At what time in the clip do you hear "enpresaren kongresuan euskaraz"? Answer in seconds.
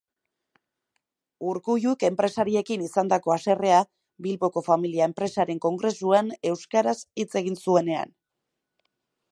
5.11-6.97